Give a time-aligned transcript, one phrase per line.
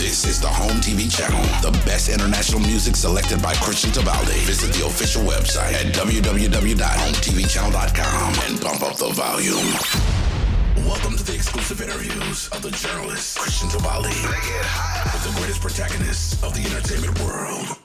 [0.00, 4.40] This is the Home TV channel, the best international music selected by Christian Tabaldi.
[4.46, 9.74] Visit the official website at www.hometvchannel.com and pump up the volume.
[10.88, 14.16] Welcome to the exclusive interviews of the journalist Christian Tabaldi
[15.12, 17.76] with the greatest protagonists of the entertainment world.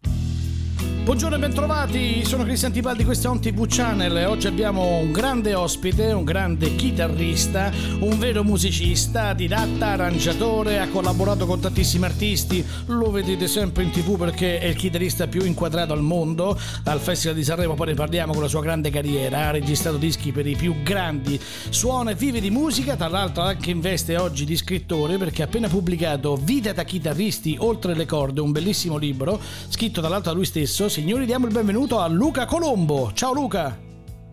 [1.05, 4.25] Buongiorno e bentrovati, sono Cristian Tibaldi, questo è On TV Channel.
[4.27, 11.45] Oggi abbiamo un grande ospite, un grande chitarrista, un vero musicista, didatta, arrangiatore, ha collaborato
[11.45, 16.01] con tantissimi artisti, lo vedete sempre in tv perché è il chitarrista più inquadrato al
[16.01, 19.97] mondo, al Festival di Sanremo poi ne parliamo con la sua grande carriera, ha registrato
[19.97, 24.17] dischi per i più grandi, suona e vive di musica, tra l'altro anche in veste
[24.17, 28.97] oggi di scrittore perché ha appena pubblicato Vita da chitarristi oltre le corde, un bellissimo
[28.97, 33.11] libro scritto tra l'altro da lui stesso signori diamo il benvenuto a Luca Colombo.
[33.11, 33.77] Ciao Luca.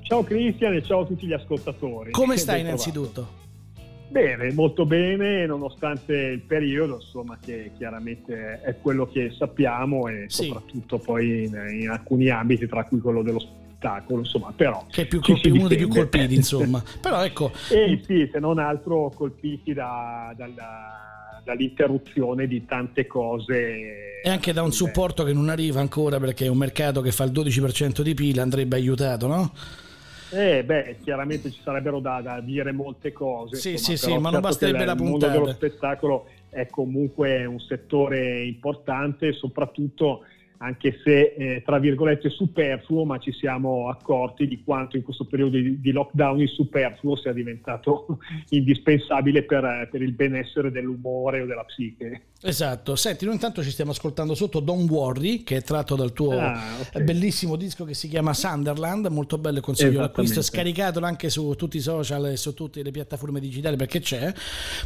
[0.02, 2.12] Ciao Cristian e ciao a tutti gli ascoltatori.
[2.12, 3.40] Come stai innanzitutto?
[4.08, 10.44] Bene, molto bene, nonostante il periodo, insomma, che chiaramente è quello che sappiamo e sì.
[10.44, 14.86] soprattutto poi in, in, alcuni ambiti, tra cui quello dello spettacolo, insomma, però...
[14.88, 16.80] Che è più colpi, uno dei più colpiti, insomma.
[17.02, 17.50] però ecco...
[17.70, 21.12] E sì, se non altro colpiti da, dalla
[21.44, 24.20] dall'interruzione di tante cose.
[24.22, 27.24] E anche da un supporto che non arriva ancora perché è un mercato che fa
[27.24, 29.52] il 12% di pila, andrebbe aiutato, no?
[30.32, 33.56] Eh, beh, chiaramente ci sarebbero da, da dire molte cose.
[33.56, 35.26] Sì, insomma, sì, sì, ma non basterebbe la puntata.
[35.26, 40.24] Il mondo dello spettacolo è comunque un settore importante, soprattutto
[40.62, 45.56] anche se eh, tra virgolette superfluo, ma ci siamo accorti di quanto in questo periodo
[45.56, 48.18] di, di lockdown il superfluo sia diventato
[48.50, 52.22] indispensabile per, per, il benessere dell'umore o della psiche.
[52.44, 56.38] Esatto, senti, noi intanto ci stiamo ascoltando sotto Don't Worry, che è tratto dal tuo
[56.38, 57.04] ah, okay.
[57.04, 61.80] bellissimo disco che si chiama Sunderland, molto bello consiglio l'acquisto, scaricatelo anche su tutti i
[61.80, 64.32] social e su tutte le piattaforme digitali perché c'è,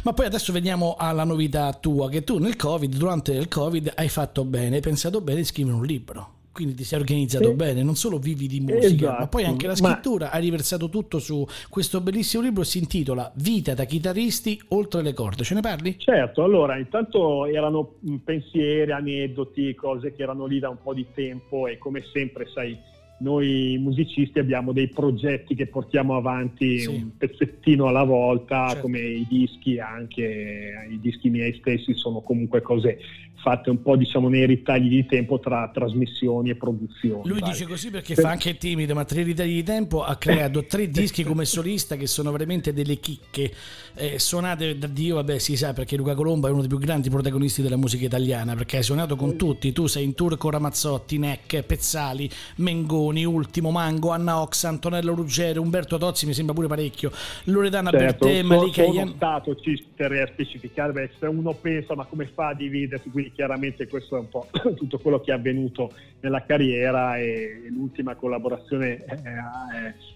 [0.03, 4.09] ma poi adesso veniamo alla novità tua, che tu nel Covid, durante il Covid hai
[4.09, 7.83] fatto bene, hai pensato bene di scrivere un libro quindi ti sei organizzato eh, bene,
[7.83, 10.31] non solo vivi di musica, esatto, ma poi anche la scrittura, ma...
[10.31, 15.43] hai riversato tutto su questo bellissimo libro, si intitola Vita da chitarristi oltre le corde,
[15.43, 15.99] ce ne parli?
[15.99, 21.67] Certo, allora intanto erano pensieri, aneddoti, cose che erano lì da un po' di tempo
[21.67, 22.75] e come sempre sai
[23.19, 26.87] noi musicisti abbiamo dei progetti che portiamo avanti sì.
[26.87, 28.81] un pezzettino alla volta, certo.
[28.81, 32.99] come i dischi, anche i dischi miei stessi sono comunque cose
[33.37, 37.27] fatte un po' diciamo nei ritagli di tempo tra trasmissioni e produzioni.
[37.27, 37.51] Lui dai.
[37.51, 38.23] dice così perché per...
[38.23, 42.07] fa anche timido, ma tre ritagli di tempo ha creato tre dischi come solista che
[42.07, 43.51] sono veramente delle chicche
[43.95, 47.09] eh, suonate da Dio, vabbè si sa perché Luca Colombo è uno dei più grandi
[47.09, 51.17] protagonisti della musica italiana perché hai suonato con tutti, tu sei in tour con Ramazzotti,
[51.17, 57.11] Neck, Pezzali, Mengoni, Ultimo, Mango, Anna Ox, Antonello Ruggero, Umberto Tozzi mi sembra pure parecchio,
[57.45, 59.13] Loredana certo, Bertè, Malika Sono Ian...
[59.15, 63.26] stato, ci terrei a specificare, beh, se uno pensa ma come fa a dividersi, quindi
[63.31, 69.03] chiaramente questo è un po' tutto quello che è avvenuto nella carriera e l'ultima collaborazione
[69.03, 69.17] è,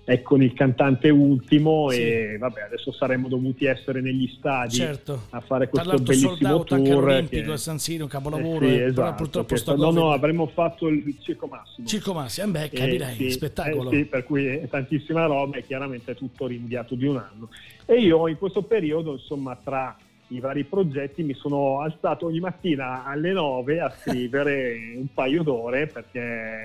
[0.04, 2.02] è con il cantante Ultimo sì.
[2.02, 5.28] e vabbè adesso saremmo dovuti essere negli stadi certo.
[5.30, 7.58] a fare questo bellissimo tour anche all'Olimpico che...
[7.58, 11.16] San Siro un capolavoro eh sì, esatto, però purtroppo sto no no avremmo fatto il
[11.20, 15.26] Circo Massimo Circo Massimo eh beh capirai eh, sì, spettacolo eh, sì, per cui tantissima
[15.26, 17.50] roba e chiaramente è tutto rinviato di un anno
[17.86, 19.96] e io in questo periodo insomma tra
[20.32, 25.88] i vari progetti mi sono alzato ogni mattina alle 9 a scrivere un paio d'ore
[25.88, 26.22] perché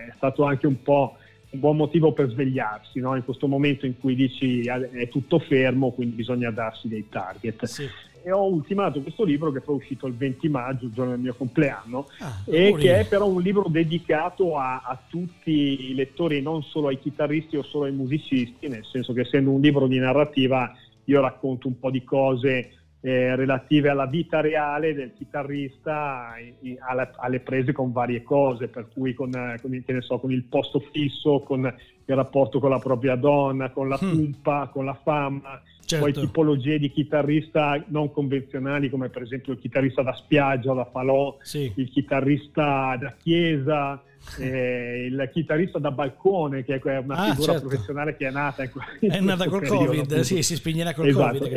[0.06, 1.16] è stato anche un po'
[1.50, 3.14] un buon motivo per svegliarsi no?
[3.14, 7.88] in questo momento in cui dici è tutto fermo quindi bisogna darsi dei target sì.
[8.22, 11.20] e ho ultimato questo libro che poi è uscito il 20 maggio il giorno del
[11.20, 16.40] mio compleanno ah, e che è però un libro dedicato a, a tutti i lettori
[16.40, 19.98] non solo ai chitarristi o solo ai musicisti nel senso che essendo un libro di
[19.98, 20.72] narrativa
[21.04, 22.70] io racconto un po' di cose
[23.06, 26.34] eh, relative alla vita reale del chitarrista
[26.80, 31.38] alla, alle prese con varie cose, per cui con, con, so, con, il posto fisso,
[31.46, 31.72] con
[32.04, 34.70] il rapporto con la propria donna, con la pumpa, mm.
[34.72, 36.04] con la fama, certo.
[36.04, 41.36] poi tipologie di chitarrista non convenzionali come per esempio il chitarrista da spiaggia, da falò,
[41.42, 41.70] sì.
[41.76, 44.02] il chitarrista da chiesa.
[44.40, 47.68] Eh, il chitarrista da balcone che è una ah, figura certo.
[47.68, 48.70] professionale che è nata in,
[49.12, 51.38] è nata col periodo, covid sì, si spegnerà col esatto.
[51.38, 51.52] covid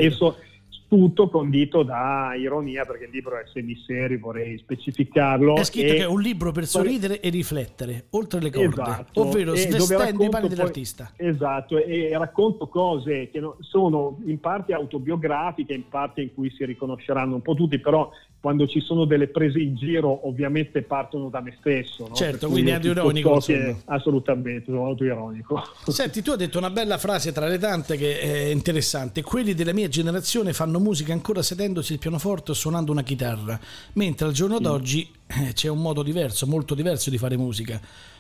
[0.89, 5.55] tutto condito da ironia perché il libro è semiserio, vorrei specificarlo.
[5.55, 5.95] È scritto e...
[5.97, 9.21] che è un libro per sorridere e riflettere, oltre le corde, esatto.
[9.21, 11.11] ovvero svestendo i panni dell'artista.
[11.15, 17.35] Esatto, e racconto cose che sono in parte autobiografiche, in parte in cui si riconosceranno
[17.35, 18.09] un po' tutti, però
[18.39, 22.07] quando ci sono delle prese in giro ovviamente partono da me stesso.
[22.07, 22.15] No?
[22.15, 23.37] Certo, quindi è ironico.
[23.39, 25.61] Che, assolutamente, sono molto ironico.
[25.87, 29.21] Senti, tu hai detto una bella frase tra le tante che è interessante.
[29.23, 33.59] Quelli della mia generazione fanno musica ancora sedendosi il pianoforte o suonando una chitarra,
[33.93, 34.63] mentre al giorno mm.
[34.63, 37.79] d'oggi eh, c'è un modo diverso, molto diverso di fare musica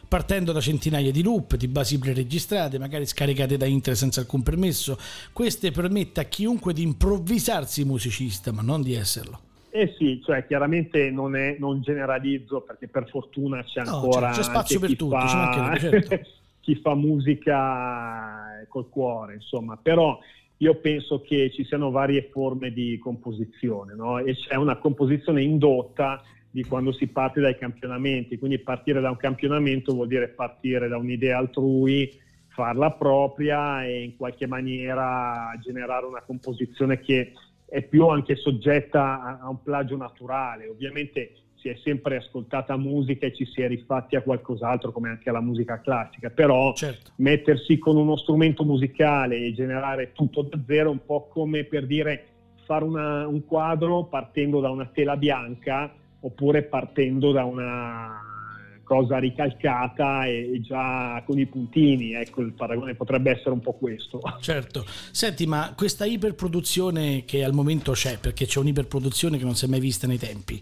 [0.09, 4.97] partendo da centinaia di loop, di basi preregistrate, magari scaricate da internet senza alcun permesso.
[5.31, 9.48] Queste permette a chiunque di improvvisarsi musicista, ma non di esserlo.
[9.79, 14.27] Eh sì, cioè chiaramente non, è, non generalizzo perché per fortuna c'è ancora...
[14.27, 16.19] No, c'è, c'è spazio per tutti, fa, certo.
[16.59, 20.19] chi fa musica col cuore, insomma, però
[20.57, 24.17] io penso che ci siano varie forme di composizione no?
[24.17, 26.21] e c'è una composizione indotta
[26.51, 30.97] di quando si parte dai campionamenti, quindi partire da un campionamento vuol dire partire da
[30.97, 32.11] un'idea altrui,
[32.47, 37.31] farla propria e in qualche maniera generare una composizione che
[37.69, 40.67] è più anche soggetta a, un plagio naturale.
[40.67, 45.29] Ovviamente si è sempre ascoltata musica e ci si è rifatti a qualcos'altro come anche
[45.29, 47.11] alla musica classica, però certo.
[47.17, 51.85] mettersi con uno strumento musicale e generare tutto da zero è un po' come per
[51.85, 52.25] dire
[52.63, 58.28] fare una, un quadro partendo da una tela bianca oppure partendo da una
[58.89, 64.19] cosa ricalcata e, già con i puntini, ecco il paragone potrebbe essere un po' questo.
[64.41, 69.65] Certo, senti ma questa iperproduzione che al momento c'è, perché c'è un'iperproduzione che non si
[69.65, 70.59] è mai vista nei tempi,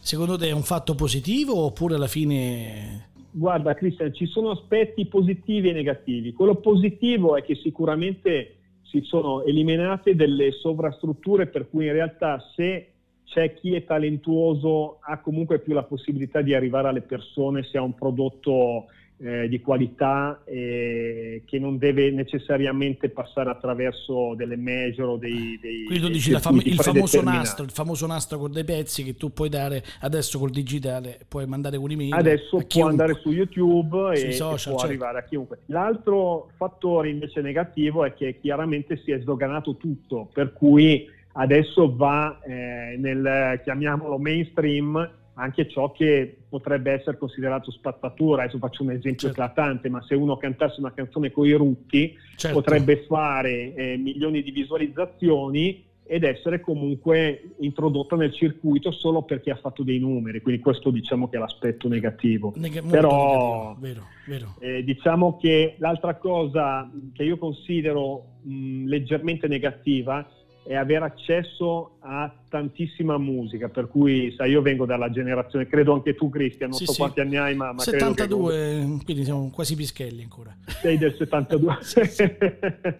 [0.00, 3.08] secondo te è un fatto positivo oppure alla fine...
[3.30, 6.32] Guarda Cristian, ci sono aspetti positivi e negativi.
[6.32, 12.88] Quello positivo è che sicuramente si sono eliminate delle sovrastrutture per cui in realtà se
[13.30, 17.82] c'è chi è talentuoso, ha comunque più la possibilità di arrivare alle persone se ha
[17.82, 18.86] un prodotto
[19.22, 25.84] eh, di qualità eh, che non deve necessariamente passare attraverso delle major o dei, dei
[25.84, 29.32] Quindi tu dici fam- il famoso nastro, il famoso nastro con dei pezzi che tu
[29.32, 32.14] puoi dare adesso col digitale, puoi mandare un'email.
[32.14, 34.84] Adesso può andare su YouTube e, social, e può certo.
[34.86, 35.58] arrivare a chiunque.
[35.66, 42.40] L'altro fattore invece negativo è che chiaramente si è sdoganato tutto, per cui adesso va
[42.42, 48.42] eh, nel, chiamiamolo mainstream, anche ciò che potrebbe essere considerato spazzatura.
[48.42, 49.40] Adesso faccio un esempio certo.
[49.40, 52.58] eclatante, ma se uno cantasse una canzone con i rutti, certo.
[52.58, 59.56] potrebbe fare eh, milioni di visualizzazioni ed essere comunque introdotta nel circuito solo perché ha
[59.56, 62.52] fatto dei numeri, quindi questo diciamo che è l'aspetto negativo.
[62.56, 63.76] Neg- Però negativo.
[63.78, 64.54] Vero, vero.
[64.58, 70.28] Eh, diciamo che l'altra cosa che io considero mh, leggermente negativa
[70.70, 76.14] è avere accesso a tantissima musica, per cui sai, io vengo dalla generazione, credo anche
[76.14, 76.98] tu Cristian, non sì, so sì.
[77.00, 79.04] quanti anni hai, ma, ma 72, che...
[79.04, 80.56] quindi siamo quasi pischelli ancora.
[80.66, 81.78] Sei del 72.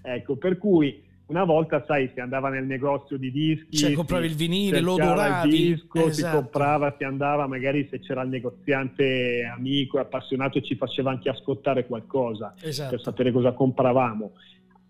[0.00, 4.34] ecco, per cui una volta, sai, si andava nel negozio di dischi, cioè, compravi il
[4.34, 6.14] vinile, lo doravi, il disco, esatto.
[6.14, 11.28] si comprava, si andava, magari se c'era il negoziante amico e appassionato ci faceva anche
[11.28, 12.92] ascoltare qualcosa esatto.
[12.92, 14.32] per sapere cosa compravamo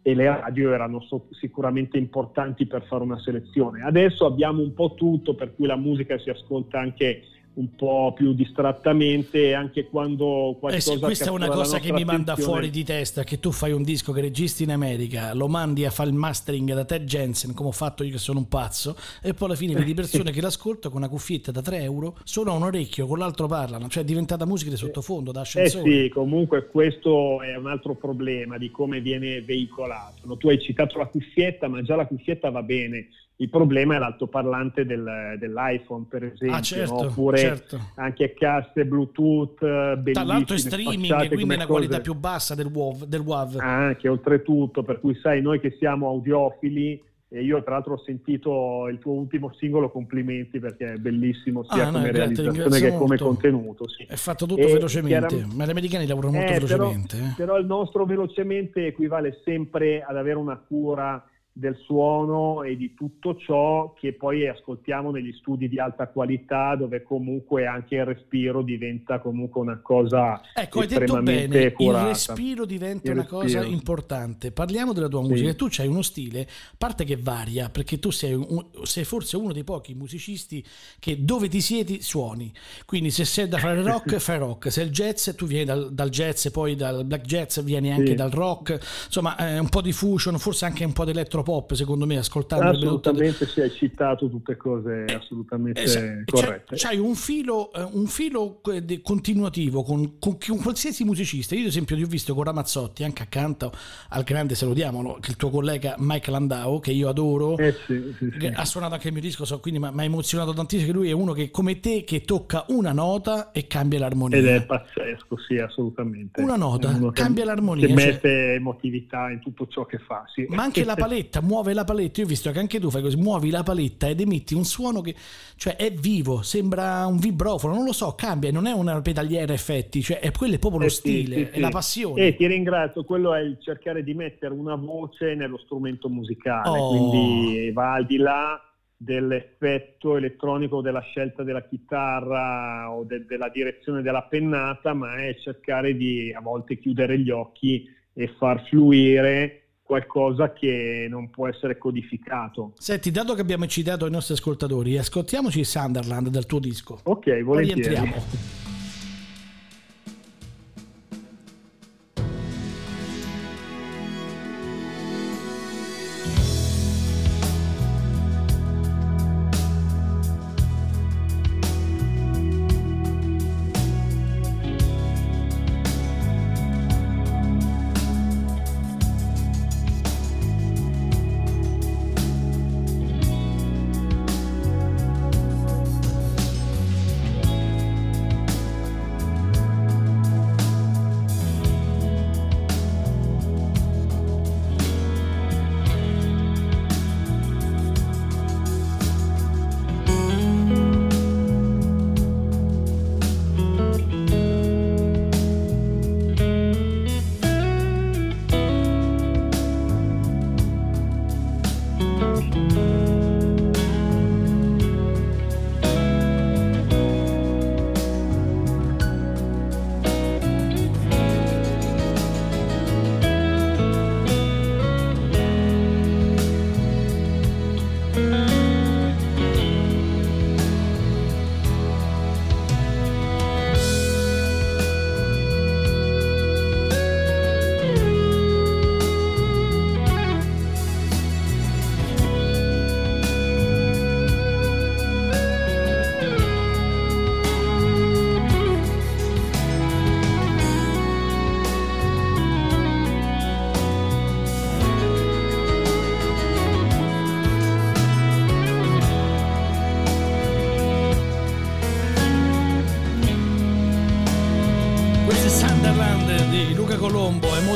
[0.03, 3.83] e le radio erano so- sicuramente importanti per fare una selezione.
[3.83, 7.23] Adesso abbiamo un po' tutto, per cui la musica si ascolta anche
[7.58, 12.05] un po' più distrattamente anche quando qualcosa eh sì, questa è una cosa che mi
[12.05, 15.84] manda fuori di testa che tu fai un disco che registi in America lo mandi
[15.84, 18.96] a fare il mastering da Ted Jensen come ho fatto io che sono un pazzo
[19.20, 22.52] e poi alla fine vedi persone che l'ascoltano con una cuffietta da 3 euro solo
[22.52, 26.02] a un orecchio con l'altro parlano cioè è diventata musica di sottofondo da ascensore eh
[26.02, 30.22] sì comunque questo è un altro problema di come viene veicolato.
[30.25, 33.08] No, tu hai citato la cuffietta ma già la cuffietta va bene
[33.40, 37.08] il problema è l'altoparlante del, dell'iPhone, per esempio, ah, certo, no?
[37.08, 37.79] oppure certo.
[37.95, 40.12] anche casse Bluetooth bellissime.
[40.12, 41.66] Tra l'altro è streaming, quindi è una cose.
[41.66, 43.59] qualità più bassa del WAV, del WAV.
[43.61, 48.88] Anche, oltretutto, per cui sai, noi che siamo audiofili, e io tra l'altro ho sentito
[48.88, 53.18] il tuo ultimo singolo, complimenti perché è bellissimo sia ah, come no, realizzazione che come
[53.18, 53.88] contenuto.
[53.88, 54.02] Sì.
[54.02, 57.16] È fatto tutto e velocemente, ma gli americani lavorano molto eh, velocemente.
[57.16, 57.35] Però, eh.
[57.37, 61.25] però il nostro velocemente equivale sempre ad avere una cura
[61.59, 67.03] del suono e di tutto ciò che poi ascoltiamo negli studi di alta qualità dove
[67.03, 72.03] comunque anche il respiro diventa comunque una cosa ecco, hai detto bene, curata.
[72.03, 73.41] il respiro diventa il una respiro.
[73.41, 75.57] cosa importante parliamo della tua musica sì.
[75.57, 79.53] tu hai uno stile a parte che varia perché tu sei, un, sei, forse uno
[79.53, 80.65] dei pochi musicisti
[81.00, 82.53] che dove ti siedi suoni
[82.87, 86.11] quindi se sei da fare rock fai rock se il jazz tu vieni dal, dal
[86.11, 88.15] jazz poi dal black jazz vieni anche sì.
[88.15, 91.73] dal rock insomma eh, un po' di fusion forse anche un po' di elettro pop,
[91.73, 96.76] secondo me, ascoltando Assolutamente si è citato tutte cose eh, assolutamente eh, corrette.
[96.76, 98.61] C'hai, c'hai un filo, eh, un filo
[99.00, 101.55] continuativo con, con, con, qualsiasi musicista.
[101.55, 103.73] Io, ad esempio, ti ho visto con Ramazzotti anche accanto
[104.11, 107.57] al grande, salutiamolo, il tuo collega Mike Landau, che io adoro.
[107.57, 108.47] Eh sì, sì, sì.
[108.47, 110.90] Ha suonato anche il mio disco, so, quindi mi ha emozionato tantissimo.
[110.90, 114.37] Che lui è uno che, come te, che tocca una nota e cambia l'armonia.
[114.37, 116.43] Ed è pazzesco, sì, assolutamente.
[116.43, 117.87] Una nota, cambia l'armonia.
[117.87, 118.05] Che cioè...
[118.05, 120.45] mette emotività in tutto ciò che fa, sì.
[120.50, 122.21] Ma anche la paletta, muove la paletta.
[122.21, 125.00] Io ho visto che anche tu fai così, muovi la paletta ed emetti un suono
[125.00, 125.14] che
[125.57, 130.02] cioè, è vivo, sembra un vibrofono, non lo so, cambia, non è una pedaliera effetti,
[130.02, 132.26] cioè è quello è proprio lo eh stile, sì, sì, è la passione.
[132.26, 136.88] E ti ringrazio, quello è il cercare di mettere una voce nello strumento musicale, oh.
[136.88, 138.62] quindi va al di là
[139.00, 145.97] dell'effetto elettronico della scelta della chitarra o de- della direzione della pennata, ma è cercare
[145.97, 152.73] di a volte chiudere gli occhi e far fluire qualcosa che non può essere codificato.
[152.76, 156.99] Senti, dato che abbiamo citato i nostri ascoltatori, ascoltiamoci Sunderland dal tuo disco.
[157.04, 157.45] Ok, volentieri.
[157.45, 158.58] Poi rientriamo.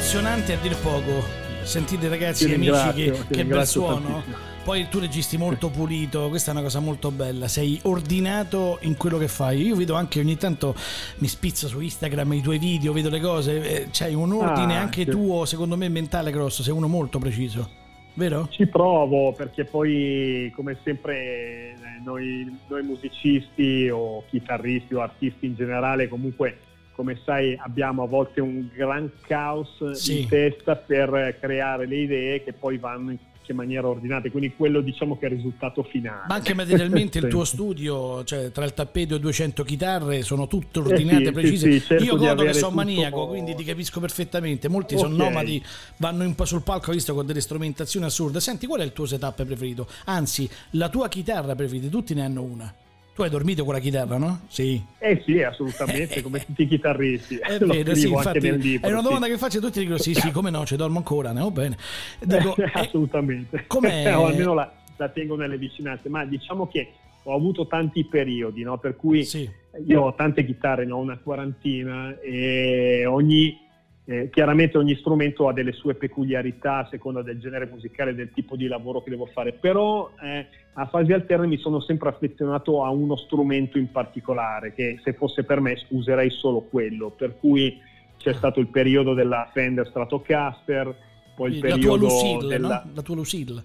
[0.02, 1.22] Emozionante a dir poco.
[1.62, 4.00] Sentite ragazzi e amici che, che bel suono.
[4.00, 4.50] Tantissimo.
[4.64, 9.16] Poi tu registi molto pulito, questa è una cosa molto bella, sei ordinato in quello
[9.16, 9.62] che fai.
[9.62, 10.74] Io vedo anche ogni tanto
[11.18, 14.80] mi spizzo su Instagram i tuoi video, vedo le cose, eh, c'hai un ordine ah,
[14.80, 15.10] anche sì.
[15.10, 17.70] tuo, secondo me mentale grosso, sei uno molto preciso.
[18.14, 18.48] Vero?
[18.50, 25.54] Ci provo perché poi come sempre eh, noi, noi musicisti o chitarristi o artisti in
[25.54, 26.58] generale comunque
[26.94, 30.20] come sai abbiamo a volte un gran caos sì.
[30.20, 34.80] in testa per creare le idee che poi vanno in che maniera ordinata, quindi quello
[34.80, 36.26] diciamo che è il risultato finale.
[36.28, 40.78] Ma anche materialmente il tuo studio, cioè tra il tappeto e 200 chitarre, sono tutte
[40.78, 41.72] ordinate, eh sì, precise.
[41.72, 44.68] Sì, sì, Io godo che sono maniaco, quindi ti capisco perfettamente.
[44.68, 45.06] Molti okay.
[45.10, 45.62] sono nomadi,
[45.98, 48.40] vanno un po' sul palco, visto con delle strumentazioni assurde.
[48.40, 49.86] Senti, qual è il tuo setup preferito?
[50.06, 52.72] Anzi, la tua chitarra preferita, tutti ne hanno una.
[53.14, 54.40] Tu hai dormito con la chitarra, no?
[54.48, 54.82] Sì.
[54.98, 57.36] Eh sì, assolutamente, come tutti i chitarristi.
[57.44, 59.32] È vero, sì, infatti, libro, è una domanda sì.
[59.32, 61.76] che faccio a tutti, dico sì, sì, come no, ci dormo ancora, ne ho bene.
[62.20, 63.64] Dico, eh, assolutamente.
[63.66, 64.16] Com'è?
[64.16, 66.92] o almeno la, la, tengo nelle vicinanze, ma diciamo che
[67.24, 68.78] ho avuto tanti periodi, no?
[68.78, 69.48] Per cui sì.
[69.86, 73.61] io ho tante chitarre, ne ho una quarantina e ogni
[74.04, 78.32] eh, chiaramente ogni strumento ha delle sue peculiarità a seconda del genere musicale e del
[78.32, 82.84] tipo di lavoro che devo fare, però eh, a fasi alterne mi sono sempre affezionato
[82.84, 87.78] a uno strumento in particolare, che se fosse per me userei solo quello, per cui
[88.16, 90.94] c'è stato il periodo della Fender Stratocaster,
[91.36, 92.68] poi il la periodo tua Lucille, della...
[92.68, 92.90] no?
[92.94, 93.62] La tua Lucille.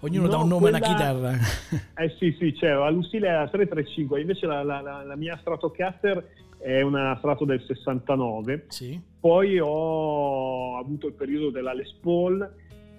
[0.00, 0.78] Ognuno no, dà un nome quella...
[0.78, 1.38] a una chitarra.
[2.04, 5.36] Eh sì, sì, c'è, la Lucille è la 335, invece la, la, la, la mia
[5.36, 6.24] Stratocaster
[6.58, 8.64] è una Strato del 69.
[8.68, 9.07] Sì.
[9.20, 12.48] Poi ho avuto il periodo della Les Paul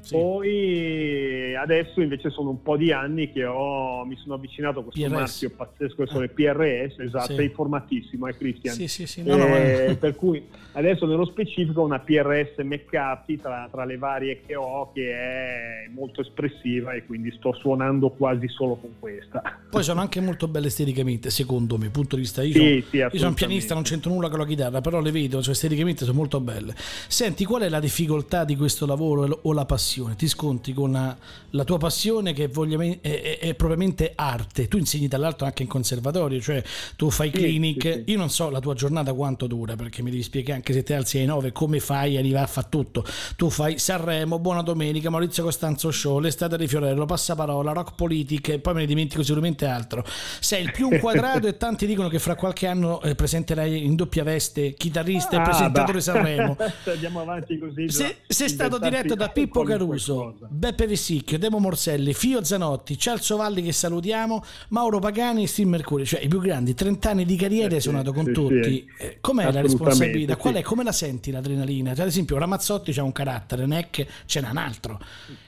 [0.01, 0.13] Sì.
[0.15, 5.01] Poi adesso invece sono un po' di anni che ho, mi sono avvicinato a questo
[5.01, 5.11] PRS.
[5.11, 7.35] marchio pazzesco che sono le PRS, esatto, sì.
[7.35, 8.75] sei formatissimo, eh Cristian?
[8.75, 9.23] Sì, sì, sì.
[9.23, 10.41] No, no, eh, per cui
[10.73, 16.21] adesso nello specifico una PRS McCarthy tra, tra, le varie che ho che è molto
[16.21, 19.41] espressiva e quindi sto suonando quasi solo con questa.
[19.69, 22.41] Poi sono anche molto belle esteticamente, secondo me, punto di vista.
[22.41, 25.11] Io, sì, sono, io sono un pianista, non c'entro nulla con la chitarra, però le
[25.11, 26.73] vedo, cioè, esteticamente sono molto belle.
[27.07, 29.88] Senti, qual è la difficoltà di questo lavoro o la passione?
[29.89, 31.15] Ti sconti con la,
[31.51, 34.67] la tua passione che è, è, è, propriamente arte.
[34.67, 36.63] Tu insegni dall'altro anche in conservatorio, cioè
[36.95, 37.81] tu fai clinic.
[37.81, 38.11] Sì, sì.
[38.11, 40.93] Io non so la tua giornata quanto dura, perché mi devi spiegare anche se ti
[40.93, 43.03] alzi alle 9 come fai a arrivare a fare tutto.
[43.35, 48.59] Tu fai Sanremo, Buona Domenica, Maurizio Costanzo Show, L'estate di Fiorello, Passaparola, Rock Politic e
[48.59, 50.05] poi me ne dimentico sicuramente altro.
[50.39, 54.23] Sei il più inquadrato e tanti dicono che fra qualche anno eh, presenterai in doppia
[54.23, 56.01] veste chitarrista ah, e presentatore bah.
[56.01, 56.57] Sanremo.
[56.85, 57.89] Andiamo avanti così.
[57.89, 63.61] Se, sei stato diretto da Pippo Caruso, Beppe Vessicchio, Demo Morselli, Fio Zanotti, Celso Valli
[63.61, 67.73] che salutiamo, Mauro Pagani e Steve Mercurio, cioè i più grandi, 30 anni di carriera,
[67.73, 68.63] hai suonato con sì, tutti.
[68.63, 69.03] Sì.
[69.03, 70.35] Eh, com'è la responsabilità?
[70.35, 70.61] Qual è?
[70.61, 71.93] Come la senti l'adrenalina?
[71.93, 74.99] Cioè, ad esempio Ramazzotti c'ha un carattere, Neck ce n'ha un altro.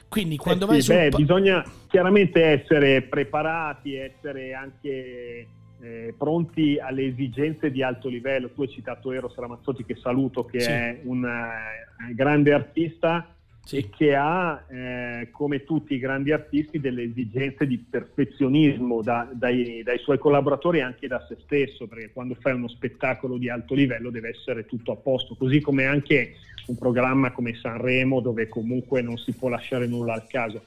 [0.07, 5.47] Quindi quando eh vai sì, beh, bisogna chiaramente essere preparati, essere anche
[5.81, 8.49] eh, pronti alle esigenze di alto livello.
[8.49, 10.69] Tu hai citato Eros Ramazzotti che saluto, che sì.
[10.69, 13.89] è un uh, grande artista sì.
[13.89, 19.99] che ha, eh, come tutti i grandi artisti, delle esigenze di perfezionismo da, dai, dai,
[19.99, 24.09] suoi collaboratori e anche da se stesso, perché quando fai uno spettacolo di alto livello
[24.09, 26.35] deve essere tutto a posto, così come anche
[26.67, 30.63] un programma come Sanremo dove comunque non si può lasciare nulla al caso.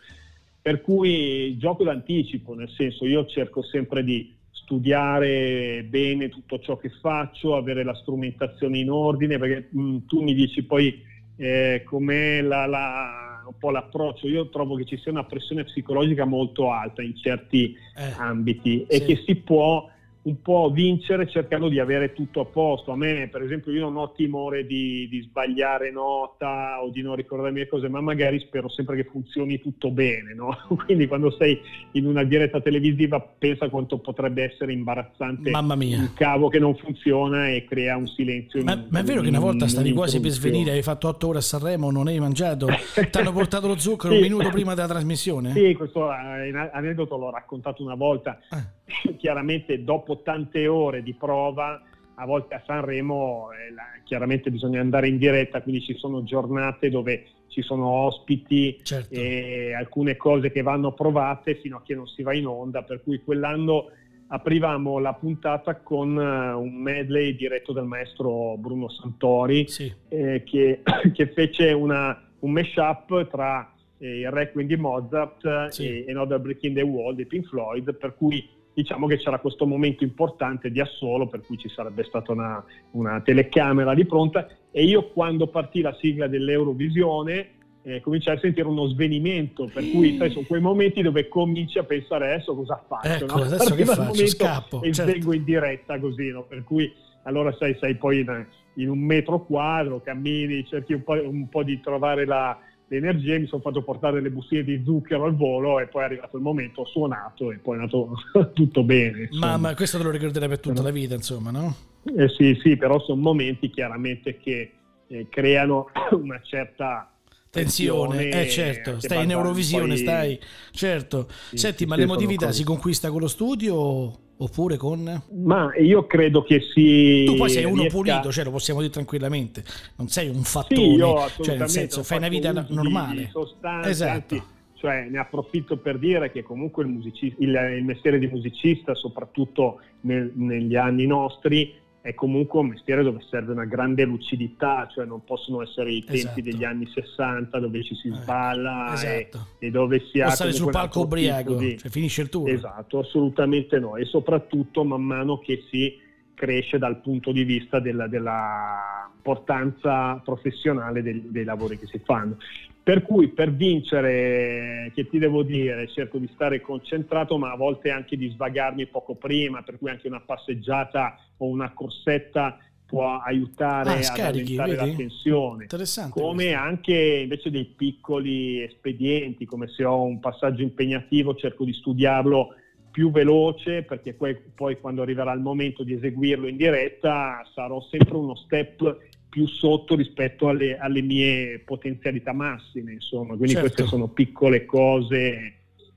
[0.60, 6.88] Per cui gioco d'anticipo, nel senso io cerco sempre di studiare bene tutto ciò che
[6.88, 12.40] faccio, avere la strumentazione in ordine, perché mh, mm, tu mi dici poi eh, com'è
[12.40, 14.28] la, la, un po' l'approccio.
[14.28, 19.04] Io trovo che ci sia una pressione psicologica molto alta in certi eh, ambiti e
[19.04, 19.88] che si può
[20.24, 22.92] un po' vincere cercando di avere tutto a posto.
[22.92, 27.14] A me, per esempio, io non ho timore di, di, sbagliare nota o di non
[27.14, 30.34] ricordarmi le cose, ma magari spero sempre che funzioni tutto bene.
[30.34, 30.56] No?
[30.86, 31.60] Quindi quando sei
[31.92, 35.98] in una diretta televisiva pensa quanto potrebbe essere imbarazzante Mamma mia.
[35.98, 38.62] un cavo che non funziona e crea un silenzio.
[38.64, 41.28] Ma, in, ma è vero che una volta stavi quasi per svenire, hai fatto otto
[41.28, 42.68] ore a Sanremo, non hai mangiato,
[43.10, 44.20] ti hanno portato lo zucchero sì.
[44.20, 45.52] un minuto prima della trasmissione?
[45.52, 48.38] Sì, questo aneddoto l'ho raccontato una volta.
[48.50, 48.82] Eh
[49.16, 51.82] chiaramente dopo tante ore di prova,
[52.16, 56.90] a volte a Sanremo eh, la, chiaramente bisogna andare in diretta, quindi ci sono giornate
[56.90, 59.14] dove ci sono ospiti certo.
[59.14, 63.02] e alcune cose che vanno provate fino a che non si va in onda, per
[63.02, 63.90] cui quell'anno
[64.28, 69.92] aprivamo la puntata con uh, un medley diretto dal maestro Bruno Santori sì.
[70.08, 76.04] eh, che, che, fece una, un mashup tra eh, il Requiem di Mozart sì.
[76.04, 79.66] e Another Brick in the Wall di Pink Floyd, per cui diciamo che c'era questo
[79.66, 84.84] momento importante di assolo per cui ci sarebbe stata una, una telecamera di pronta e
[84.84, 87.50] io quando partì la sigla dell'Eurovisione
[87.82, 91.84] eh, cominciai a sentire uno svenimento per cui sai, sono quei momenti dove cominci a
[91.84, 93.42] pensare adesso cosa faccio ecco, no?
[93.44, 94.26] adesso che faccio?
[94.26, 95.12] Scappo e certo.
[95.12, 96.42] vengo in diretta così no?
[96.42, 101.12] per cui allora sai, sei poi in, in, un metro quadro cammini cerchi un po',
[101.12, 102.58] un po di trovare la,
[102.88, 106.04] le energie, mi sono fatto portare le bustine di zucchero al volo e poi è
[106.04, 108.14] arrivato il momento, ho suonato e poi è andato
[108.52, 109.28] tutto bene.
[109.32, 111.74] Ma, ma, questo te lo ricorderai per tutta la vita, insomma, no?
[112.16, 114.72] Eh sì, sì, però sono momenti chiaramente che
[115.06, 117.08] eh, creano una certa
[117.50, 119.98] tensione, eh certo, stai in Eurovisione, poi...
[119.98, 120.40] stai,
[120.72, 121.28] certo.
[121.50, 125.22] Sì, Senti, ma l'emotività si conquista con lo studio oppure con...
[125.44, 127.24] Ma io credo che si...
[127.26, 127.96] Tu poi sei uno riesca...
[127.96, 129.64] pulito, cioè lo possiamo dire tranquillamente,
[129.96, 133.28] non sei un fattore, sì, io cioè nel senso fai una vita normale.
[133.30, 134.34] Sostanza, esatto.
[134.34, 139.80] Anzi, cioè ne approfitto per dire che comunque il, il, il mestiere di musicista, soprattutto
[140.02, 141.72] nel, negli anni nostri,
[142.04, 146.18] è comunque un mestiere dove serve una grande lucidità, cioè non possono essere i tempi
[146.18, 146.40] esatto.
[146.42, 149.46] degli anni 60 dove ci si eh, sballa esatto.
[149.58, 150.28] e, e, dove si ha...
[150.28, 151.78] stare sul palco ubriaco, di...
[151.78, 152.50] cioè finisce il tour.
[152.50, 155.98] Esatto, assolutamente no, e soprattutto man mano che si
[156.34, 162.36] cresce dal punto di vista della, della importanza professionale dei, dei lavori che si fanno.
[162.84, 167.90] Per cui per vincere, che ti devo dire, cerco di stare concentrato, ma a volte
[167.90, 173.90] anche di svagarmi poco prima, per cui anche una passeggiata o una corsetta può aiutare
[173.90, 175.66] ah, scarichi, ad aumentare la tensione.
[176.10, 176.60] Come questo.
[176.60, 182.54] anche invece dei piccoli espedienti, come se ho un passaggio impegnativo, cerco di studiarlo
[182.94, 188.14] più veloce perché poi, poi quando arriverà il momento di eseguirlo in diretta sarò sempre
[188.14, 188.98] uno step
[189.34, 193.66] più sotto rispetto alle, alle mie potenzialità massime, insomma, quindi certo.
[193.66, 195.54] queste sono piccole cose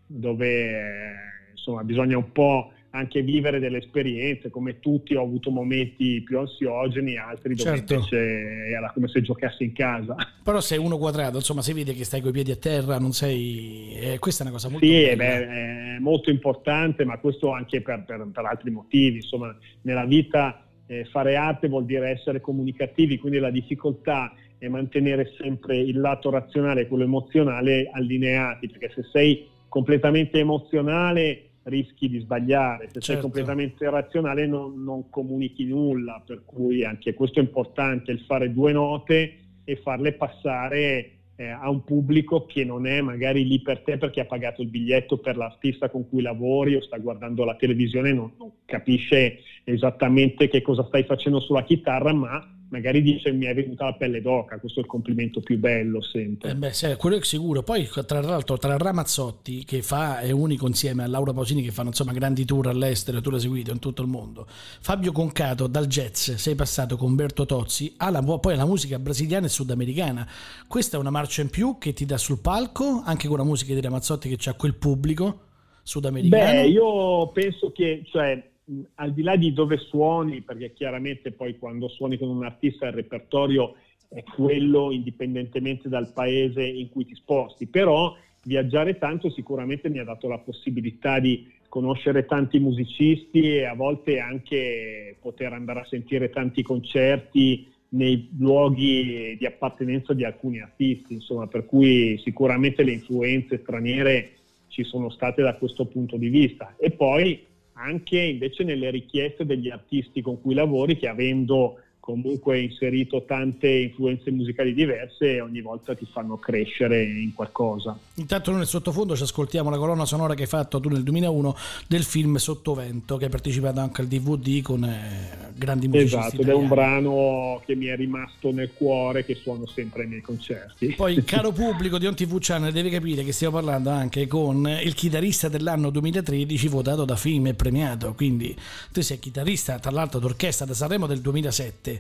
[0.07, 1.13] dove
[1.51, 7.15] insomma, bisogna un po' anche vivere delle esperienze, come tutti ho avuto momenti più ansiogeni,
[7.15, 7.93] altri dove certo.
[7.93, 10.15] invece era come se giocassi in casa.
[10.43, 13.93] Però sei uno quadrato, insomma si vede che stai coi piedi a terra, non sei...
[13.99, 15.15] Eh, questa è una cosa molto Sì.
[15.15, 20.66] Beh, è molto importante, ma questo anche per, per, per altri motivi, insomma nella vita
[20.87, 26.29] eh, fare arte vuol dire essere comunicativi, quindi la difficoltà è mantenere sempre il lato
[26.29, 33.11] razionale e quello emozionale allineati, perché se sei completamente emozionale rischi di sbagliare, se certo.
[33.11, 38.53] sei completamente razionale non, non, comunichi nulla, per cui anche questo è importante, il fare
[38.53, 43.81] due note e farle passare eh, a un pubblico che non è magari lì per
[43.81, 47.55] te perché ha pagato il biglietto per l'artista con cui lavori o sta guardando la
[47.55, 53.45] televisione, non, non capisce esattamente che cosa stai facendo sulla chitarra, ma magari dice mi
[53.45, 56.51] è venuta la pelle d'oca, questo è il complimento più bello sempre.
[56.51, 57.63] Eh beh, sì, quello è sicuro.
[57.63, 61.89] Poi tra l'altro tra Ramazzotti che fa è unico insieme a Laura Pausini che fanno
[61.89, 64.45] insomma grandi tour all'estero, tour eseguiti in tutto il mondo.
[64.47, 69.49] Fabio Concato dal jazz sei passato con Berto Tozzi alla, poi alla musica brasiliana e
[69.49, 70.27] sudamericana.
[70.67, 73.73] Questa è una marcia in più che ti dà sul palco, anche con la musica
[73.73, 75.41] di Ramazzotti che ha quel pubblico
[75.83, 76.51] sudamericano.
[76.51, 78.55] Beh, io penso che cioè
[78.95, 82.93] al di là di dove suoni, perché chiaramente poi quando suoni con un artista il
[82.93, 83.75] repertorio
[84.09, 90.03] è quello indipendentemente dal paese in cui ti sposti, però viaggiare tanto sicuramente mi ha
[90.03, 96.29] dato la possibilità di conoscere tanti musicisti e a volte anche poter andare a sentire
[96.29, 103.59] tanti concerti nei luoghi di appartenenza di alcuni artisti, insomma, per cui sicuramente le influenze
[103.59, 104.31] straniere
[104.67, 106.75] ci sono state da questo punto di vista.
[106.77, 107.45] E poi
[107.77, 114.31] anche invece nelle richieste degli artisti con cui lavori che avendo comunque inserito tante influenze
[114.31, 117.99] musicali diverse ogni volta ti fanno crescere in qualcosa.
[118.13, 121.55] Intanto noi nel sottofondo ci ascoltiamo la colonna sonora che hai fatto tu nel 2001
[121.85, 126.47] del film Sottovento che hai partecipato anche al DVD con eh, grandi musicisti Esatto, ed
[126.47, 130.93] è un brano che mi è rimasto nel cuore che suono sempre ai miei concerti.
[130.95, 134.93] Poi caro pubblico di On TV Channel devi capire che stiamo parlando anche con il
[134.93, 138.55] chitarrista dell'anno 2013 votato da film e premiato, quindi
[138.93, 141.95] tu sei chitarrista tra l'altro d'orchestra da Sanremo del 2007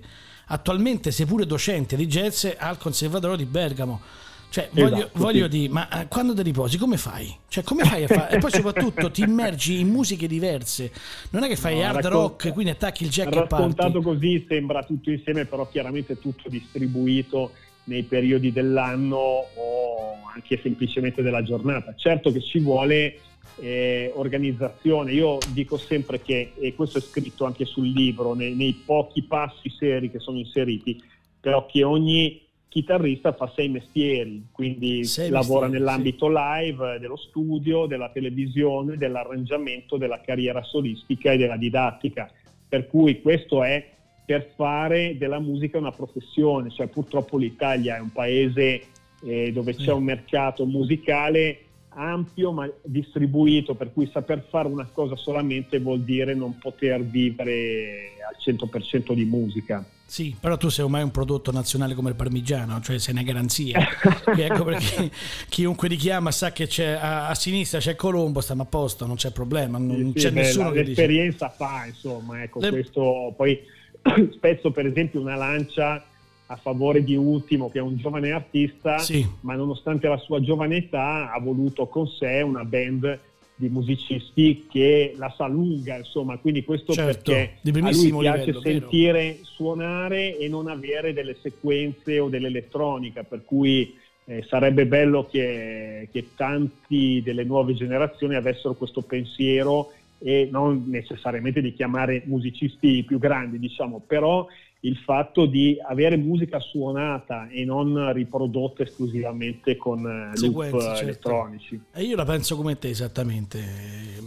[0.47, 4.01] attualmente seppure docente di jazz al Conservatorio di Bergamo.
[4.49, 5.49] Cioè, voglio, esatto, voglio sì.
[5.49, 7.35] dire, ma eh, quando ti riposi come fai?
[7.49, 8.35] Cioè, come fai a fare?
[8.35, 10.91] e poi soprattutto ti immergi in musiche diverse.
[11.31, 14.45] Non è che fai no, hard raccont- rock, quindi attacchi il jack e Raccontato così
[14.47, 17.51] sembra tutto insieme, però chiaramente tutto distribuito
[17.85, 21.93] nei periodi dell'anno o anche semplicemente della giornata.
[21.95, 23.19] Certo che ci vuole
[23.59, 25.11] eh, organizzazione.
[25.13, 29.69] Io dico sempre che, e questo è scritto anche sul libro, nei, nei pochi passi
[29.69, 31.01] seri che sono inseriti,
[31.39, 36.33] però che ogni chitarrista fa sei mestieri, quindi sei lavora mestieri, nell'ambito sì.
[36.35, 42.29] live, dello studio, della televisione, dell'arrangiamento, della carriera solistica e della didattica.
[42.69, 48.11] Per cui questo è per fare della musica una professione, cioè purtroppo l'Italia è un
[48.11, 48.81] paese
[49.23, 55.15] eh, dove c'è un mercato musicale ampio ma distribuito, per cui saper fare una cosa
[55.15, 59.85] solamente vuol dire non poter vivere al 100% di musica.
[60.05, 63.85] Sì, però tu sei ormai un prodotto nazionale come il parmigiano, cioè sei una garanzia.
[64.37, 65.11] ecco perché
[65.49, 69.31] chiunque ti chiama sa che a, a, sinistra c'è Colombo, stiamo a posto, non c'è
[69.31, 71.57] problema, non sì, c'è beh, nessuno che L'esperienza dice...
[71.57, 72.69] fa, insomma, ecco, Le...
[72.69, 73.59] questo poi
[74.31, 76.01] spesso per esempio una lancia
[76.47, 79.25] a favore di Ultimo, che è un giovane artista, sì.
[79.41, 83.19] ma nonostante la sua giovane età ha voluto con sé una band
[83.59, 88.61] di musicisti che la sa lunga, insomma, quindi questo certo, perché a lui piace livello,
[88.61, 89.37] sentire vero.
[89.43, 96.29] suonare e non avere delle sequenze o dell'elettronica, per cui eh, sarebbe bello che, che
[96.35, 103.59] tanti delle nuove generazioni avessero questo pensiero e non necessariamente di chiamare musicisti più grandi,
[103.59, 104.45] diciamo, però
[104.81, 111.03] il fatto di avere musica suonata e non riprodotta esclusivamente con eh, Sequenze, loop certo.
[111.03, 111.81] elettronici.
[111.93, 113.59] E io la penso come te esattamente.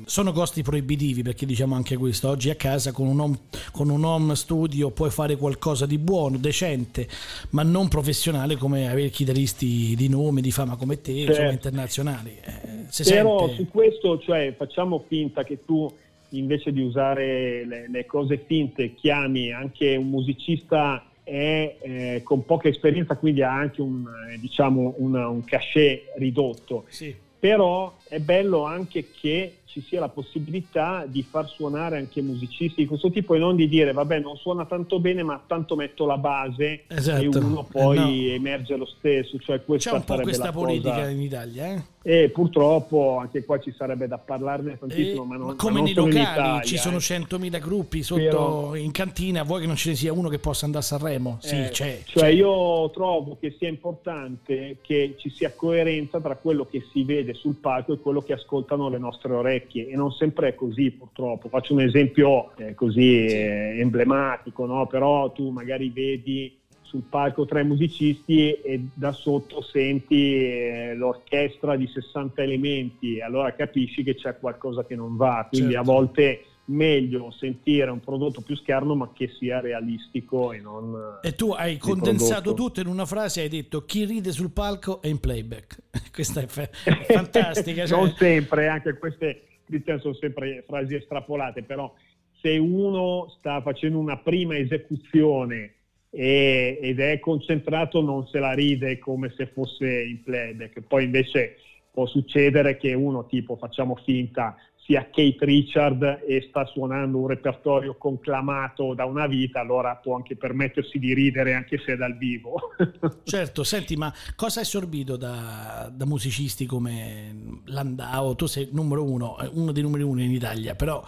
[0.06, 3.38] Sono costi proibitivi perché diciamo anche questo, oggi a casa con un home,
[3.70, 7.06] con un home studio puoi fare qualcosa di buono, decente,
[7.50, 11.30] ma non professionale come avere chitarristi di nome, di fama come te, certo.
[11.30, 12.30] insomma internazionali.
[12.42, 13.54] Eh, Però sente...
[13.54, 15.88] su questo cioè, facciamo finta che tu
[16.31, 22.69] invece di usare le, le cose finte, chiami anche un musicista è eh, con poca
[22.69, 26.85] esperienza, quindi ha anche un, eh, diciamo un, un cachet ridotto.
[26.88, 27.14] Sì.
[27.38, 32.87] Però è bello anche che ci sia la possibilità di far suonare anche musicisti di
[32.87, 36.18] questo tipo e non di dire vabbè non suona tanto bene ma tanto metto la
[36.18, 37.22] base esatto.
[37.22, 38.35] e uno poi no.
[38.35, 39.38] emerge lo stesso.
[39.38, 41.09] Cioè C'è un po' questa politica cosa...
[41.09, 41.66] in Italia.
[41.74, 41.83] Eh?
[42.02, 45.22] E purtroppo anche qua ci sarebbe da parlarne tantissimo.
[45.22, 47.59] E, ma, non, ma come ma nei locali Italia, ci sono 100.000 eh.
[47.61, 50.83] gruppi sotto Però, in cantina, vuoi che non ce ne sia uno che possa andare
[50.83, 51.38] a Sanremo?
[51.40, 52.00] Sì, eh, c'è.
[52.04, 52.28] Cioè c'è.
[52.28, 57.56] io trovo che sia importante che ci sia coerenza tra quello che si vede sul
[57.56, 61.49] palco e quello che ascoltano le nostre orecchie e non sempre è così purtroppo.
[61.49, 63.35] Faccio un esempio eh, così sì.
[63.35, 64.87] eh, emblematico, no?
[64.87, 66.59] però tu magari vedi
[66.90, 74.03] sul palco tre musicisti e da sotto senti eh, l'orchestra di 60 elementi, allora capisci
[74.03, 75.90] che c'è qualcosa che non va, quindi certo.
[75.90, 81.35] a volte meglio sentire un prodotto più schermo ma che sia realistico e non e
[81.35, 82.62] tu hai condensato prodotto.
[82.62, 85.79] tutto in una frase hai detto chi ride sul palco è in playback
[86.12, 86.68] questa è, fa-
[87.09, 87.99] fantastica cioè...
[87.99, 91.92] non sempre anche queste Cristian sono sempre frasi estrapolate però
[92.40, 95.74] se uno sta facendo una prima esecuzione
[96.11, 100.80] e, ed è concentrato non se la ride come se fosse in playback.
[100.83, 101.56] Poi invece
[101.90, 104.56] può succedere che uno tipo facciamo finta
[104.90, 110.35] sia Kate Richard e sta suonando un repertorio conclamato da una vita, allora può anche
[110.35, 112.70] permettersi di ridere anche se è dal vivo.
[113.22, 118.35] certo, senti, ma cosa hai sorbito da, da musicisti come Landau?
[118.35, 121.00] Tu sei numero uno, eh, uno dei numeri uno in Italia, però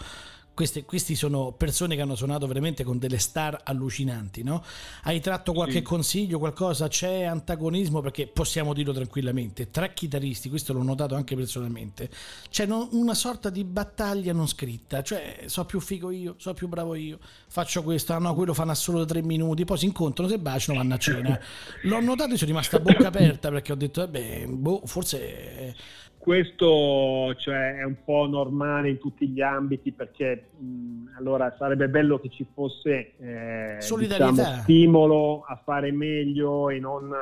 [0.53, 4.63] queste, questi sono persone che hanno suonato veramente con delle star allucinanti, no?
[5.03, 5.81] Hai tratto qualche sì.
[5.81, 6.87] consiglio, qualcosa?
[6.87, 8.01] C'è antagonismo?
[8.01, 12.09] Perché possiamo dirlo tranquillamente, tra chitarristi, questo l'ho notato anche personalmente,
[12.49, 16.95] c'è una sorta di battaglia non scritta, cioè so più figo io, so più bravo
[16.95, 20.77] io, faccio questo, ah no, quello fanno solo tre minuti, poi si incontrano, si baciano,
[20.77, 21.39] vanno a cena.
[21.83, 25.75] L'ho notato e sono rimasta a bocca aperta perché ho detto, vabbè, boh, forse
[26.23, 32.17] questo cioè, è un po' normale in tutti gli ambiti perché mh, allora sarebbe bello
[32.17, 37.13] che ci fosse eh, diciamo, stimolo a fare meglio e non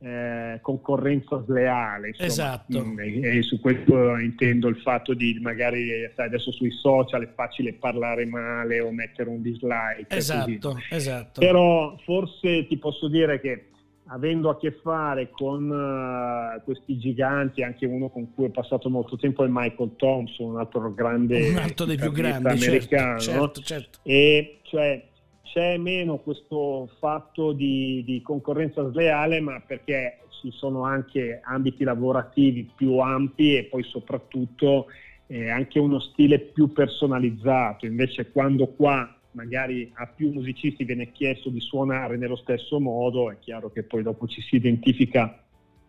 [0.00, 2.08] eh, concorrenza sleale.
[2.08, 2.28] Insomma.
[2.28, 2.84] Esatto.
[2.84, 7.32] Mh, e, e, su questo intendo il fatto di magari sai, adesso sui social è
[7.34, 10.14] facile parlare male o mettere un dislike.
[10.14, 11.40] Esatto, esatto.
[11.40, 13.68] Però forse ti posso dire che
[14.12, 19.16] avendo a che fare con uh, questi giganti, anche uno con cui ho passato molto
[19.16, 23.60] tempo è Michael Thompson, un altro grande un altro dei più grandi certo, americano, certo,
[23.62, 25.02] certo, e cioè
[25.42, 32.70] c'è meno questo fatto di, di, concorrenza sleale, ma perché ci sono anche ambiti lavorativi
[32.74, 34.86] più ampi e poi soprattutto
[35.26, 37.84] eh, anche uno stile più personalizzato.
[37.84, 43.38] Invece quando qua magari a più musicisti viene chiesto di suonare nello stesso modo, è
[43.38, 45.44] chiaro che poi dopo ci si identifica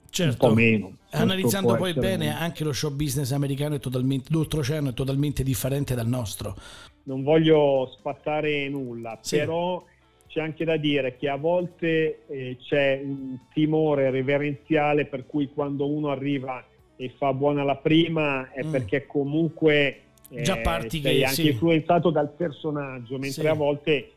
[0.09, 0.97] certo, un po' meno.
[1.11, 2.35] Analizzando poi bene, un...
[2.37, 6.55] anche lo show business americano è totalmente, d'oltreoceano è totalmente differente dal nostro.
[7.03, 9.37] Non voglio spattare nulla, sì.
[9.37, 9.83] però
[10.27, 15.87] c'è anche da dire che a volte eh, c'è un timore reverenziale per cui quando
[15.87, 18.71] uno arriva e fa buona la prima è mm.
[18.71, 20.02] perché comunque
[20.41, 21.47] Già parti sei che, anche sì.
[21.49, 23.47] influenzato dal personaggio, mentre sì.
[23.47, 24.11] a volte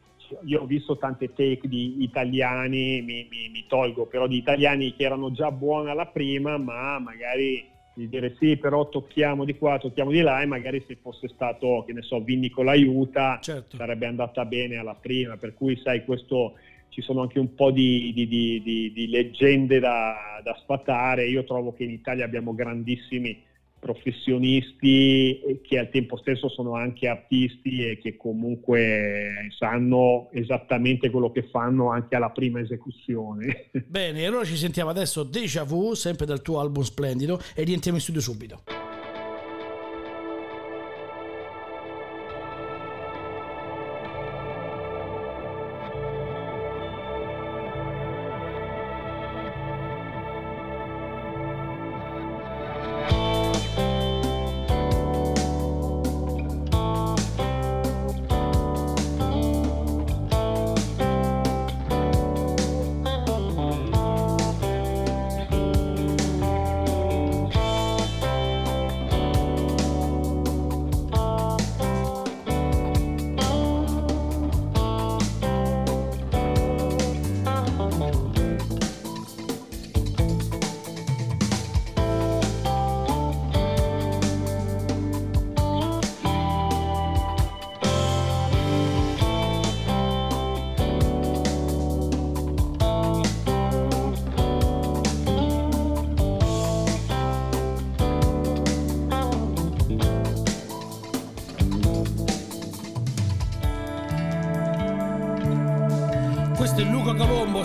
[0.44, 5.04] io ho visto tante take di italiani, mi, mi, mi, tolgo però di italiani che
[5.04, 10.10] erano già buoni alla prima, ma magari di dire sì, però tocchiamo di qua, tocchiamo
[10.10, 13.76] di là e magari se fosse stato, che ne so, Vinni con l'aiuta, certo.
[13.76, 16.54] sarebbe andata bene alla prima, per cui sai questo
[16.90, 21.72] ci sono anche un po' di, di, di, di leggende da, da sfatare, io trovo
[21.72, 23.42] che in Italia abbiamo grandissimi
[23.86, 31.44] professionisti che al tempo stesso sono anche artisti e che comunque sanno esattamente quello che
[31.50, 33.70] fanno anche alla prima esecuzione.
[33.86, 38.02] Bene, allora ci sentiamo adesso Deja Vu, sempre dal tuo album splendido, e rientriamo in
[38.02, 38.62] studio subito.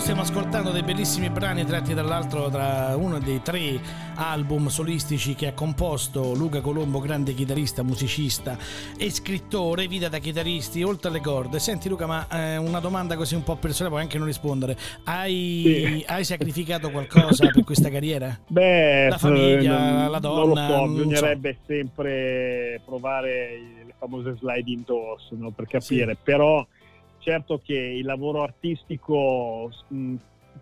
[0.02, 3.80] Stiamo ascoltando dei bellissimi brani tratti dall'altro tra uno dei tre
[4.16, 8.58] album solistici che ha composto Luca Colombo, grande chitarrista, musicista
[8.98, 11.60] e scrittore, vita da chitarristi, oltre alle corde.
[11.60, 14.76] Senti Luca, ma eh, una domanda così un po' personale, puoi anche non rispondere.
[15.04, 16.04] Hai, sì.
[16.08, 18.36] hai sacrificato qualcosa per questa carriera?
[18.48, 20.66] Beh, la famiglia, la donna?
[20.66, 21.58] Non lo so, bisognerebbe so.
[21.66, 26.18] sempre provare le famose sliding doors no, per capire, sì.
[26.24, 26.66] però
[27.22, 30.14] certo che il lavoro artistico mh,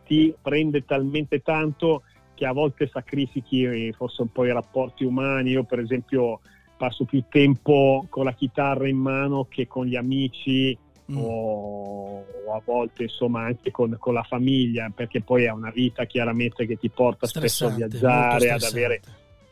[0.06, 2.02] ti prende talmente tanto
[2.34, 5.50] che a volte sacrifichi forse un po' i rapporti umani.
[5.50, 6.40] Io per esempio
[6.76, 10.76] passo più tempo con la chitarra in mano che con gli amici
[11.12, 11.16] mm.
[11.16, 16.06] o, o, a volte insomma anche con, con, la famiglia perché poi è una vita
[16.06, 19.02] chiaramente che ti porta spesso a viaggiare, ad avere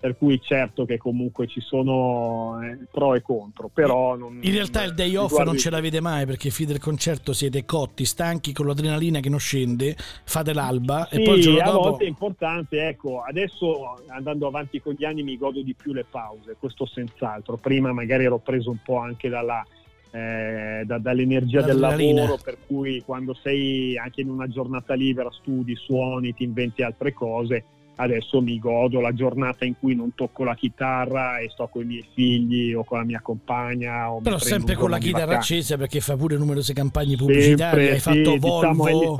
[0.00, 4.84] per cui certo che comunque ci sono eh, pro e contro, però non, in realtà
[4.84, 8.66] il day off non ce l'avete mai perché fine del concerto siete cotti, stanchi con
[8.66, 11.88] l'adrenalina che non scende, fate l'alba sì, e poi il giorno a dopo...
[11.90, 16.04] volte è importante, ecco, adesso andando avanti con gli anni mi godo di più le
[16.08, 19.66] pause, questo senz'altro, prima magari ero preso un po' anche dalla,
[20.12, 25.74] eh, da, dall'energia del lavoro, per cui quando sei anche in una giornata libera studi,
[25.74, 27.64] suoni, ti inventi altre cose
[28.00, 31.84] adesso mi godo la giornata in cui non tocco la chitarra e sto con i
[31.84, 34.08] miei figli o con la mia compagna.
[34.22, 37.92] Però sempre con la chitarra accesa perché fa pure numerose campagne pubblicitarie.
[37.92, 39.16] Hai fatto sì, Volvo, diciamo,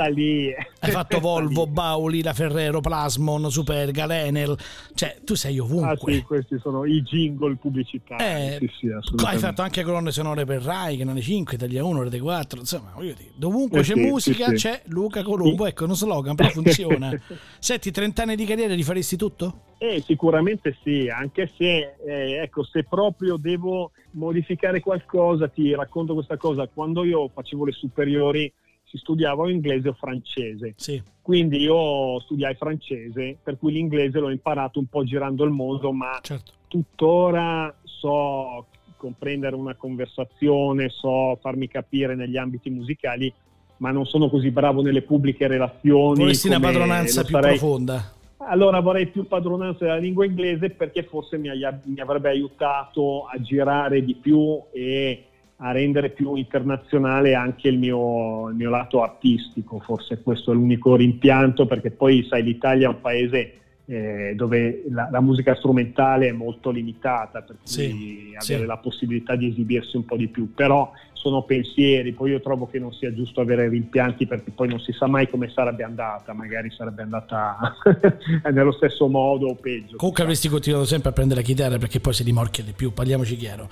[0.81, 4.57] hai fatto Volvo, Bauli, la Ferrero, Plasmon, Superga, Lenel.
[4.95, 6.13] Cioè, tu sei ovunque.
[6.13, 8.23] Ah sì, questi sono i jingle pubblicitari.
[8.23, 12.21] Eh, sì, sì, hai fatto anche colonne sonore per Rai, Canale 5, Italia 1, Rete
[12.21, 12.61] 4.
[12.61, 15.67] Insomma, voglio dire, dovunque eh c'è musica c'è Luca Colombo.
[15.67, 17.11] Ecco, uno slogan, però funziona.
[17.59, 19.61] Senti, 30 anni di carriera carriera rifaresti tutto?
[19.79, 26.37] Eh, sicuramente sì, anche se, eh, ecco, se proprio devo modificare qualcosa, ti racconto questa
[26.37, 26.67] cosa.
[26.67, 28.53] Quando io facevo le superiori
[28.85, 30.75] si studiava inglese o francese.
[30.77, 31.01] Sì.
[31.23, 36.19] Quindi io studiai francese, per cui l'inglese l'ho imparato un po' girando il mondo, ma
[36.23, 36.53] certo.
[36.67, 43.33] tuttora so comprendere una conversazione, so farmi capire negli ambiti musicali,
[43.77, 46.21] ma non sono così bravo nelle pubbliche relazioni.
[46.21, 48.17] Vorresti una padronanza più profonda
[48.49, 51.51] allora vorrei più padronanza della lingua inglese perché forse mi,
[51.85, 55.25] mi, avrebbe aiutato a girare di più e
[55.57, 60.97] a rendere più internazionale anche il mio, il mio lato artistico, forse questo è l'unico
[60.97, 63.53] rimpianto perché poi sai l'Italia è un paese
[63.91, 68.67] eh, dove la, la, musica strumentale è molto limitata, per cui sì, avere sì.
[68.67, 72.79] la possibilità di esibirsi un po' di più, però sono pensieri, poi io trovo che
[72.79, 76.71] non sia giusto avere rimpianti perché poi non si sa mai come sarebbe andata, magari
[76.71, 77.77] sarebbe andata
[78.53, 79.97] nello stesso modo o peggio.
[79.97, 83.37] Comunque avresti continuato sempre a prendere la chitarra perché poi si dimorchia di più, parliamoci
[83.37, 83.69] chiaro.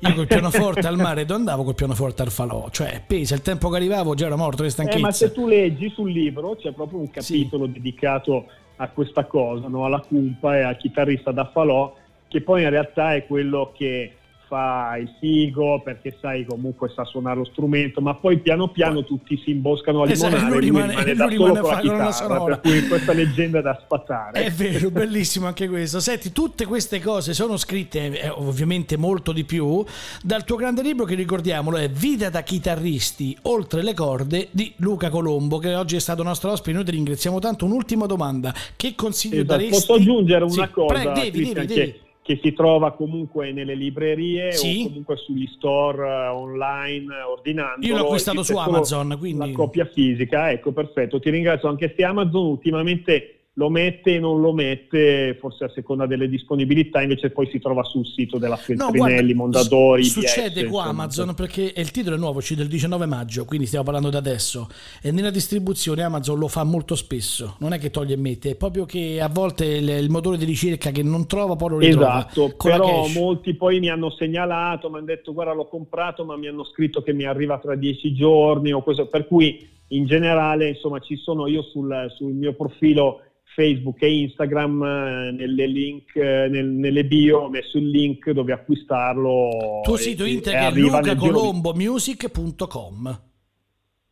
[0.00, 3.68] Io col pianoforte al mare non andavo col pianoforte al falò, cioè pesa il tempo
[3.68, 4.98] che arrivavo già ero morto di stanchezza.
[4.98, 7.72] Eh, ma se tu leggi sul libro c'è proprio un capitolo sì.
[7.72, 8.46] dedicato
[8.80, 9.84] a questa cosa, no?
[9.84, 11.94] alla cumpa e al chitarrista da falò,
[12.28, 14.14] che poi in realtà è quello che
[14.50, 19.40] fa il figo perché sai comunque sa suonare lo strumento ma poi piano piano tutti
[19.44, 22.58] si imboscano a limonare esatto, lui rimane, lui rimane da solo con la chitarra sonora.
[22.58, 24.42] per cui questa leggenda è da spazzare.
[24.42, 26.00] È vero bellissimo anche questo.
[26.00, 29.84] Senti tutte queste cose sono scritte eh, ovviamente molto di più
[30.20, 35.10] dal tuo grande libro che ricordiamolo è Vita da chitarristi oltre le corde di Luca
[35.10, 36.72] Colombo che oggi è stato nostro ospite.
[36.72, 37.64] Noi ti ringraziamo tanto.
[37.66, 38.52] Un'ultima domanda.
[38.74, 39.70] Che consiglio esatto, daresti?
[39.70, 44.52] posso aggiungere una sì, cosa pre- devi, devi, devi che si trova comunque nelle librerie
[44.52, 44.82] sì?
[44.84, 47.86] o comunque sugli store uh, online ordinando.
[47.86, 49.50] Io l'ho acquistato su Amazon, quindi...
[49.50, 51.18] La copia fisica, ecco, perfetto.
[51.18, 56.06] Ti ringrazio anche se Amazon ultimamente lo mette e non lo mette, forse a seconda
[56.06, 60.04] delle disponibilità, invece poi si trova sul sito della Feltrinelli, no, Mondadori.
[60.04, 64.08] Succede qua Amazon perché il titolo è nuovo, uscito il 19 maggio, quindi stiamo parlando
[64.08, 64.68] da adesso.
[65.02, 68.54] E nella distribuzione Amazon lo fa molto spesso, non è che toglie e mette, è
[68.54, 72.18] proprio che a volte il, il motore di ricerca che non trova poi lo ritrova.
[72.18, 76.46] Esatto, però molti poi mi hanno segnalato, mi hanno detto guarda l'ho comprato ma mi
[76.46, 81.00] hanno scritto che mi arriva tra dieci giorni o questo, per cui in generale insomma
[81.00, 83.22] ci sono io sul, sul mio profilo
[83.60, 88.52] Facebook e Instagram eh, nelle, link, eh, nel, nelle bio ho messo il link dove
[88.52, 89.80] acquistarlo.
[89.82, 93.29] Tuo sito internet è lucacolombomusic.com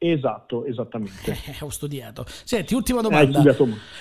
[0.01, 1.33] Esatto, esattamente.
[1.33, 2.25] Eh, ho studiato.
[2.27, 3.43] Senti, ultima domanda.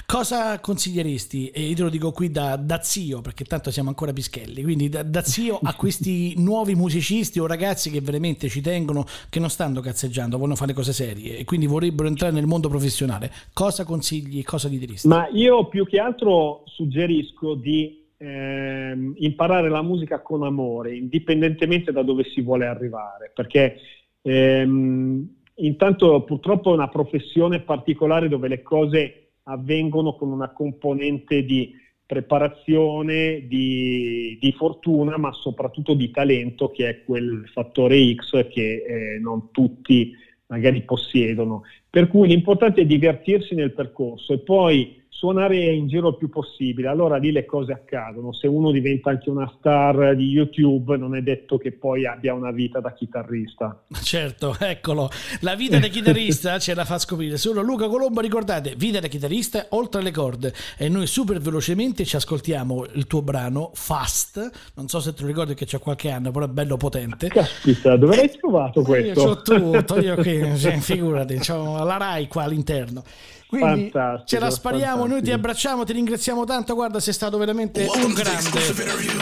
[0.05, 4.13] Cosa consiglieresti, e io te lo dico qui da, da, zio, perché tanto siamo ancora
[4.13, 9.05] pischelli, quindi da, da zio a questi nuovi musicisti o ragazzi che veramente ci tengono,
[9.29, 13.31] che non stanno cazzeggiando, vogliono fare cose serie e quindi vorrebbero entrare nel mondo professionale,
[13.51, 15.07] cosa consigli, cosa gli diresti?
[15.07, 22.03] Ma io più che altro suggerisco di ehm, imparare la musica con amore, indipendentemente da
[22.03, 23.79] dove si vuole arrivare, perché...
[24.21, 31.73] Ehm, intanto purtroppo è una professione particolare dove le cose avvengono con una componente di
[32.05, 39.19] preparazione, di, di fortuna, ma soprattutto di talento, che è quel fattore X che eh,
[39.19, 40.13] non tutti
[40.47, 41.63] magari possiedono.
[41.89, 46.89] Per cui l'importante è divertirsi nel percorso e poi suonare in giro il più possibile,
[46.89, 48.33] allora lì le cose accadono.
[48.33, 52.51] Se uno diventa anche una star di YouTube, non è detto che poi abbia una
[52.51, 53.81] vita da chitarrista.
[54.03, 55.09] Certo, eccolo,
[55.39, 58.21] la vita da chitarrista ce la fa scoprire solo Luca Colombo.
[58.21, 60.53] Ricordate, vita da chitarrista oltre le corde.
[60.77, 64.51] E noi super velocemente ci ascoltiamo il tuo brano Fast.
[64.75, 67.27] Non so se te lo ricordi che c'è qualche anno, però è bello potente.
[67.29, 69.19] Caspita, dove l'hai trovato questo?
[69.19, 70.43] Io ho tutto, io qui,
[70.79, 73.03] figurati, ho la Rai qua all'interno.
[73.47, 73.91] Quindi
[74.25, 75.07] ce la spariamo, fantastico.
[75.07, 78.49] noi ti abbracciamo, ti ringraziamo tanto, guarda sei stato veramente un grande.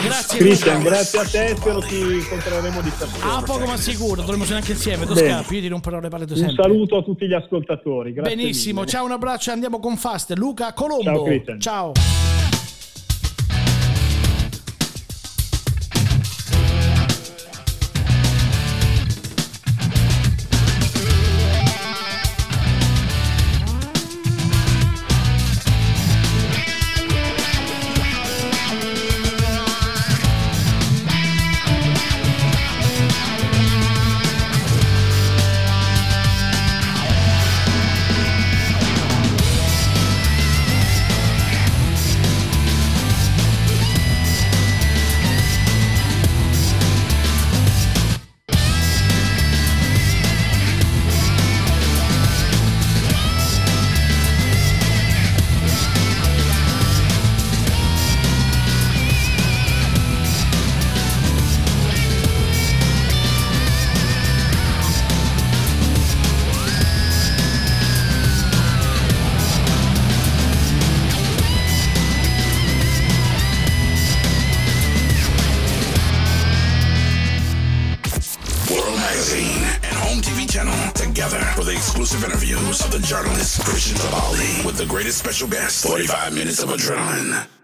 [0.02, 3.36] Grazie Christian, grazie a te, spero ti incontreremo di persona.
[3.36, 6.26] Ah, poco ma sicuro, dovremmo essere anche insieme, tu scappi, io ti romperò le palle
[6.26, 6.46] sempre.
[6.46, 8.90] Un saluto a tutti gli ascoltatori, grazie Benissimo, mille.
[8.90, 11.04] ciao, un abbraccio, andiamo con Fast, Luca Colombo.
[11.04, 11.60] Ciao Christian.
[11.60, 11.92] Ciao.
[85.40, 85.50] your
[85.84, 87.55] 45 minutes of adrenaline.